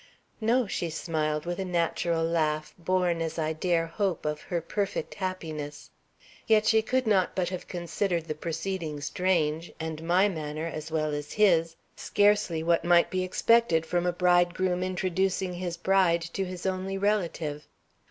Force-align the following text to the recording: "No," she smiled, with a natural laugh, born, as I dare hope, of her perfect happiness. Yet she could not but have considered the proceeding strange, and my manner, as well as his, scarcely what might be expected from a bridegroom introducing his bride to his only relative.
"No," 0.41 0.65
she 0.65 0.89
smiled, 0.89 1.45
with 1.45 1.59
a 1.59 1.63
natural 1.63 2.23
laugh, 2.25 2.73
born, 2.79 3.21
as 3.21 3.37
I 3.37 3.53
dare 3.53 3.85
hope, 3.85 4.25
of 4.25 4.41
her 4.41 4.59
perfect 4.59 5.13
happiness. 5.13 5.91
Yet 6.47 6.65
she 6.65 6.81
could 6.81 7.05
not 7.05 7.35
but 7.35 7.49
have 7.49 7.67
considered 7.67 8.25
the 8.25 8.33
proceeding 8.33 8.99
strange, 9.01 9.71
and 9.79 10.01
my 10.01 10.27
manner, 10.27 10.65
as 10.65 10.89
well 10.89 11.11
as 11.13 11.33
his, 11.33 11.75
scarcely 11.95 12.63
what 12.63 12.83
might 12.83 13.11
be 13.11 13.23
expected 13.23 13.85
from 13.85 14.07
a 14.07 14.11
bridegroom 14.11 14.81
introducing 14.81 15.53
his 15.53 15.77
bride 15.77 16.21
to 16.33 16.45
his 16.45 16.65
only 16.65 16.97
relative. 16.97 17.67